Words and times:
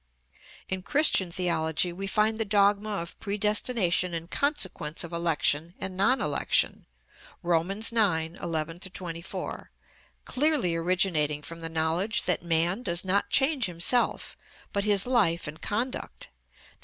In 0.67 0.81
Christian 0.81 1.29
theology 1.29 1.93
we 1.93 2.07
find 2.07 2.39
the 2.39 2.43
dogma 2.43 2.89
of 2.89 3.19
predestination 3.19 4.15
in 4.15 4.29
consequence 4.29 5.03
of 5.03 5.13
election 5.13 5.75
and 5.79 5.95
non 5.95 6.19
election 6.19 6.87
(Rom. 7.43 7.69
ix. 7.69 7.91
11 7.91 8.79
24), 8.79 9.69
clearly 10.25 10.73
originating 10.73 11.43
from 11.43 11.59
the 11.61 11.69
knowledge 11.69 12.23
that 12.23 12.41
man 12.41 12.81
does 12.81 13.05
not 13.05 13.29
change 13.29 13.65
himself, 13.65 14.35
but 14.73 14.85
his 14.85 15.05
life 15.05 15.47
and 15.47 15.61
conduct, 15.61 16.29
_i. 16.31 16.69